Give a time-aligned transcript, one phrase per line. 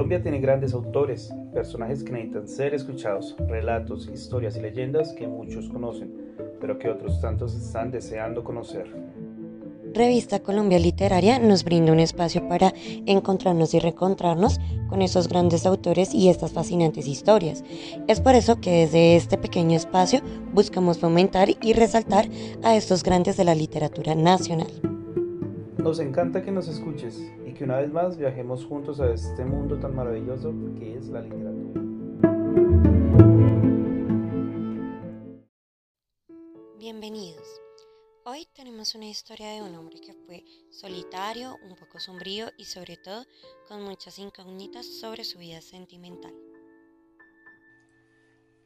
[0.00, 5.68] Colombia tiene grandes autores, personajes que necesitan ser escuchados, relatos, historias y leyendas que muchos
[5.68, 6.10] conocen,
[6.58, 8.86] pero que otros tantos están deseando conocer.
[9.92, 12.72] Revista Colombia Literaria nos brinda un espacio para
[13.04, 14.58] encontrarnos y reencontrarnos
[14.88, 17.62] con esos grandes autores y estas fascinantes historias.
[18.08, 20.22] Es por eso que desde este pequeño espacio
[20.54, 22.26] buscamos fomentar y resaltar
[22.62, 24.89] a estos grandes de la literatura nacional.
[25.82, 29.78] Nos encanta que nos escuches y que una vez más viajemos juntos a este mundo
[29.78, 31.80] tan maravilloso que es la literatura.
[36.78, 37.60] Bienvenidos.
[38.26, 42.98] Hoy tenemos una historia de un hombre que fue solitario, un poco sombrío y sobre
[42.98, 43.24] todo
[43.66, 46.34] con muchas incógnitas sobre su vida sentimental.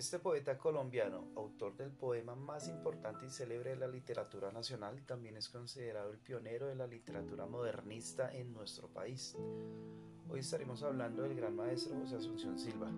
[0.00, 5.36] Este poeta colombiano, autor del poema más importante y célebre de la literatura nacional, también
[5.36, 9.36] es considerado el pionero de la literatura modernista en nuestro país.
[10.30, 12.90] Hoy estaremos hablando del gran maestro José Asunción Silva.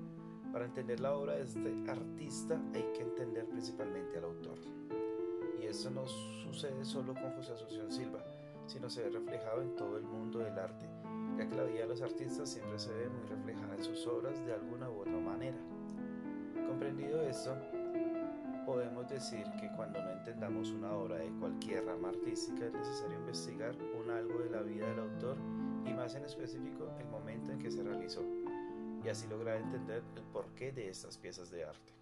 [0.53, 4.61] Para entender la obra de este artista hay que entender principalmente al autor.
[5.61, 8.25] Y eso no sucede solo con José Asunción Silva,
[8.69, 10.87] sino se ve reflejado en todo el mundo del arte,
[11.37, 14.39] ya que la vida de los artistas siempre se ve muy reflejada en sus obras
[14.47, 15.59] de alguna u otra manera.
[16.73, 17.55] Comprendido esto,
[18.65, 23.77] podemos decir que cuando no entendamos una obra de cualquier rama artística es necesario investigar
[23.77, 25.37] un algo de la vida del autor
[25.85, 28.23] y más en específico el momento en que se realizó,
[29.05, 31.93] y así lograr entender el porqué de estas piezas de arte.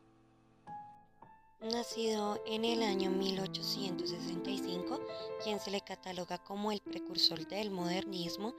[1.61, 5.01] Nacido en el año 1865,
[5.43, 8.55] quien se le cataloga como el precursor del modernismo,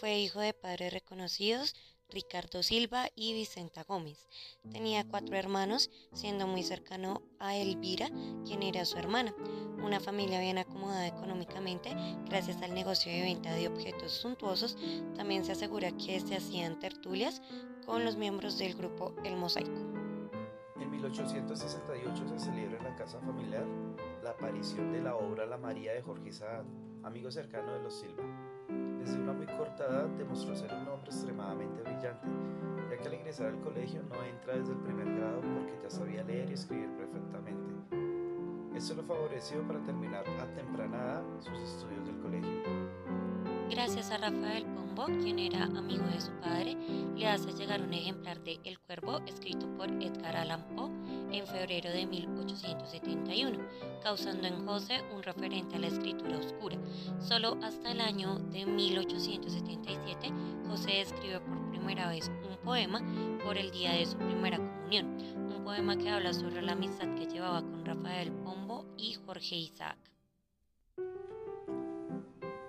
[0.00, 1.76] fue hijo de padres reconocidos
[2.12, 4.28] Ricardo Silva y Vicenta Gómez.
[4.70, 8.10] Tenía cuatro hermanos, siendo muy cercano a Elvira,
[8.44, 9.34] quien era su hermana.
[9.82, 11.90] Una familia bien acomodada económicamente,
[12.26, 14.76] gracias al negocio de venta de objetos suntuosos,
[15.16, 17.42] también se asegura que se hacían tertulias
[17.86, 19.72] con los miembros del grupo El Mosaico.
[20.80, 23.66] En 1868 se celebra en la casa familiar
[24.22, 26.64] la aparición de la obra La María de Jorge Isaac,
[27.02, 28.22] amigo cercano de los Silva.
[29.02, 32.28] Desde una muy corta edad demostró ser un hombre extremadamente brillante,
[32.88, 36.22] ya que al ingresar al colegio no entra desde el primer grado porque ya sabía
[36.22, 37.74] leer y escribir perfectamente.
[38.76, 42.62] Esto lo favoreció para terminar a temprana edad sus estudios del colegio.
[43.68, 46.76] Gracias a Rafael Pombo, quien era amigo de su padre,
[47.32, 50.90] hace llegar un ejemplar de El Cuervo escrito por Edgar Allan Poe
[51.32, 53.58] en febrero de 1871,
[54.02, 56.76] causando en José un referente a la escritura oscura.
[57.20, 60.30] Solo hasta el año de 1877,
[60.68, 63.00] José escribió por primera vez un poema
[63.42, 67.26] por el día de su primera comunión, un poema que habla sobre la amistad que
[67.26, 69.96] llevaba con Rafael Pombo y Jorge Isaac.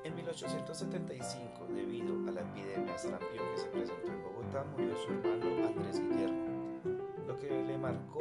[0.05, 4.22] En 1875, debido a la epidemia sarampión que se presentó en
[4.53, 6.45] Bogotá, murió su hermano Andrés Guillermo,
[7.27, 8.19] lo que le marcó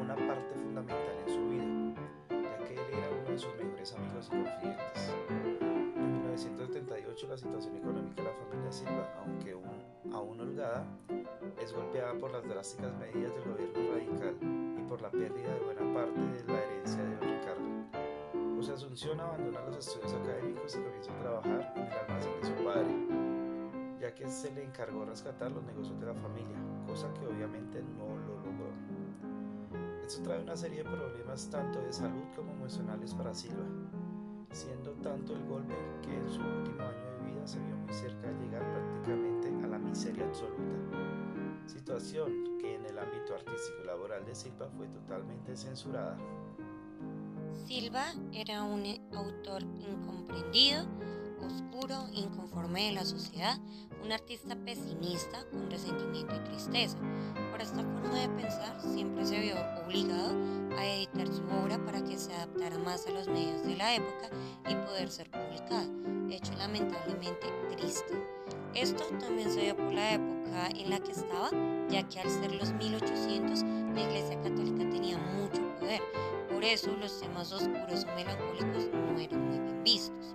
[0.00, 1.94] una parte fundamental en su vida,
[2.30, 5.14] ya que él era uno de sus mejores amigos y confidentes.
[5.96, 9.52] En 1978, la situación económica de la familia Silva, aunque
[10.12, 10.84] aún holgada,
[11.62, 14.36] es golpeada por las drásticas medidas del gobierno radical
[14.78, 18.56] y por la pérdida de buena parte de la herencia de don Ricardo.
[18.56, 22.64] José Asunción abandona los estudios académicos y comienza a trabajar en el almacén de su
[22.64, 23.27] padre,
[24.08, 28.06] ya que se le encargó rescatar los negocios de la familia, cosa que obviamente no
[28.06, 28.70] lo logró.
[30.02, 33.66] Esto trae una serie de problemas tanto de salud como emocionales para Silva,
[34.50, 38.28] siendo tanto el golpe que en su último año de vida se vio muy cerca
[38.28, 40.62] de llegar prácticamente a la miseria absoluta,
[41.66, 46.16] situación que en el ámbito artístico y laboral de Silva fue totalmente censurada.
[47.66, 50.86] Silva era un autor incomprendido,
[51.46, 53.58] oscuro, inconforme de la sociedad,
[54.02, 56.98] un artista pesimista con resentimiento y tristeza.
[57.50, 60.36] Por esta forma de pensar, siempre se vio obligado
[60.76, 64.30] a editar su obra para que se adaptara más a los medios de la época
[64.68, 65.86] y poder ser publicada,
[66.30, 67.46] hecho lamentablemente
[67.76, 68.14] triste.
[68.74, 71.50] Esto también se dio por la época en la que estaba,
[71.88, 73.62] ya que al ser los 1800
[73.94, 76.02] la Iglesia Católica tenía mucho poder
[76.58, 80.34] por eso los temas oscuros o melancólicos no eran muy bien vistos.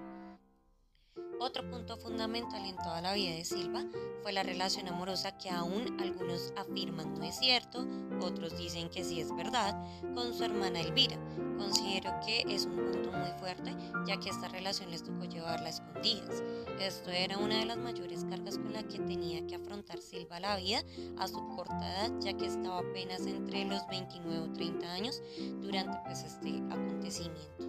[1.43, 3.83] Otro punto fundamental en toda la vida de Silva
[4.21, 7.85] fue la relación amorosa que aún algunos afirman no es cierto,
[8.21, 9.75] otros dicen que sí es verdad,
[10.15, 11.17] con su hermana Elvira.
[11.57, 13.75] Considero que es un punto muy fuerte
[14.07, 16.41] ya que esta relación les tocó llevarla a escondidas.
[16.79, 20.55] Esto era una de las mayores cargas con la que tenía que afrontar Silva la
[20.55, 20.81] vida
[21.17, 25.21] a su corta edad ya que estaba apenas entre los 29 o 30 años
[25.61, 27.67] durante pues este acontecimiento.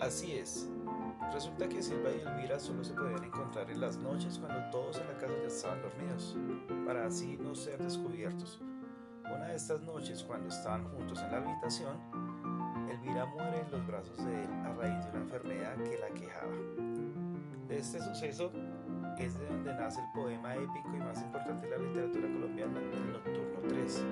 [0.00, 0.68] Así es,
[1.32, 5.06] Resulta que Silva y Elvira solo se podían encontrar en las noches cuando todos en
[5.08, 6.36] la casa ya estaban dormidos,
[6.86, 8.60] para así no ser descubiertos.
[9.24, 11.98] Una de estas noches, cuando estaban juntos en la habitación,
[12.88, 16.52] Elvira muere en los brazos de él a raíz de una enfermedad que la quejaba.
[17.68, 18.52] De este suceso
[19.18, 23.12] es de donde nace el poema épico y más importante de la literatura colombiana, el
[23.12, 24.04] Nocturno 3.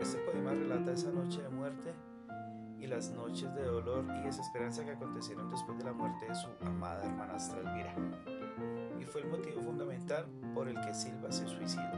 [0.00, 1.94] Este poema relata esa noche de muerte
[2.84, 6.48] y las noches de dolor y desesperanza que acontecieron después de la muerte de su
[6.60, 7.94] amada hermanastra Elvira.
[9.00, 11.90] Y fue el motivo fundamental por el que Silva se suicidó.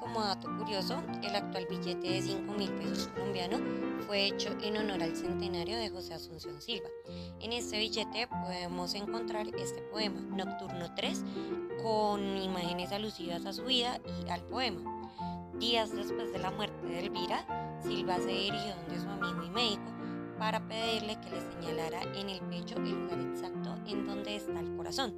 [0.00, 3.58] Como dato curioso, el actual billete de 5 mil pesos colombiano
[4.06, 6.88] fue hecho en honor al centenario de José Asunción Silva.
[7.40, 11.24] En este billete podemos encontrar este poema, Nocturno 3,
[11.82, 14.80] con imágenes alusivas a su vida y al poema.
[15.60, 19.91] Días después de la muerte de Elvira, Silva se dirigió donde su amigo y médico
[20.42, 24.74] para pedirle que le señalara en el pecho el lugar exacto en donde está el
[24.74, 25.14] corazón,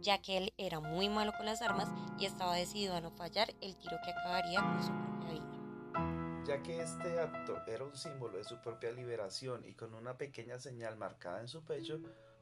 [0.00, 1.88] ya que él era muy malo con las armas
[2.20, 6.44] y estaba decidido a no fallar el tiro que acabaría con su propia vida.
[6.46, 10.60] Ya que este acto era un símbolo de su propia liberación y con una pequeña
[10.60, 11.98] señal marcada en su pecho,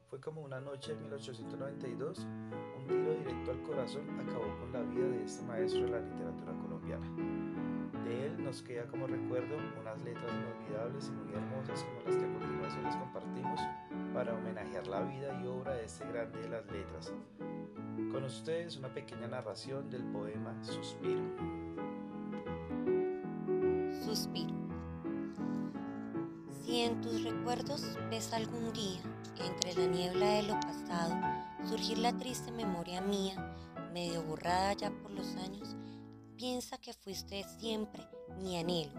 [0.07, 5.07] fue como una noche en 1892, un tiro directo al corazón acabó con la vida
[5.07, 7.68] de este maestro de la literatura colombiana.
[8.09, 12.33] Él nos queda como recuerdo unas letras inolvidables y muy hermosas como las que a
[12.33, 13.59] continuación les compartimos
[14.13, 17.13] para homenajear la vida y obra de este grande de las letras.
[18.11, 21.21] Con ustedes una pequeña narración del poema Suspiro.
[24.03, 24.55] Suspiro.
[26.63, 29.01] Si en tus recuerdos ves algún día,
[29.39, 31.15] entre la niebla de lo pasado,
[31.67, 33.55] surgir la triste memoria mía,
[33.93, 35.75] medio borrada ya por los años,
[36.39, 38.01] piensa que fuiste siempre
[38.37, 38.93] mi anhelo.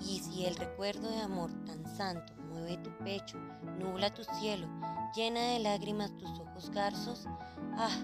[0.00, 3.38] Y si el recuerdo de amor tan santo mueve tu pecho,
[3.78, 4.68] nubla tu cielo,
[5.16, 7.24] llena de lágrimas tus ojos garzos,
[7.78, 7.96] ah,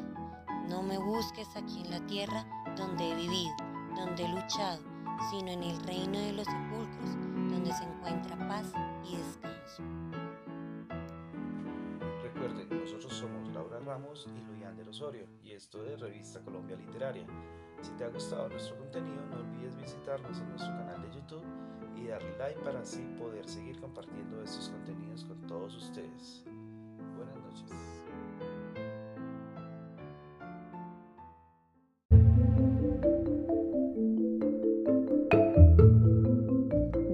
[0.66, 3.54] no me busques aquí en la tierra donde he vivido,
[3.96, 4.82] donde he luchado,
[5.30, 7.10] sino en el reino de los sepulcros,
[7.50, 8.72] donde se encuentra paz
[9.04, 10.03] y descanso.
[13.94, 17.24] Ramos y Luiander Osorio, y esto es Revista Colombia Literaria.
[17.80, 21.44] Si te ha gustado nuestro contenido, no olvides visitarnos en nuestro canal de YouTube
[21.94, 26.42] y darle like para así poder seguir compartiendo estos contenidos con todos ustedes.
[27.16, 28.03] Buenas noches.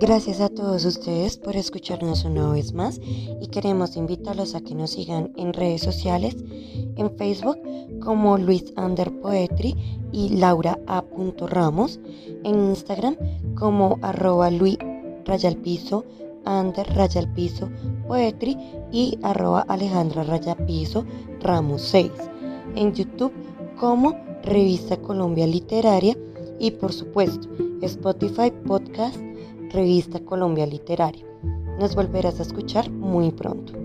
[0.00, 2.98] Gracias a todos ustedes por escucharnos una vez más
[3.38, 6.38] y queremos invitarlos a que nos sigan en redes sociales,
[6.96, 7.58] en Facebook
[8.02, 9.76] como Luis Ander Poetry
[10.10, 11.04] y Laura A.
[11.50, 12.00] Ramos,
[12.44, 13.14] en Instagram
[13.56, 14.78] como arroba Luis
[15.26, 16.06] Rayalpiso,
[16.46, 17.68] Ander Rayalpiso
[18.08, 18.56] Poetry
[18.90, 21.04] y arroba Alejandra Rayalpiso
[21.40, 22.10] Ramos 6,
[22.74, 23.32] en YouTube
[23.78, 26.16] como Revista Colombia Literaria
[26.58, 27.46] y por supuesto
[27.82, 29.29] Spotify Podcast
[29.72, 31.24] Revista Colombia Literaria.
[31.78, 33.79] Nos volverás a escuchar muy pronto.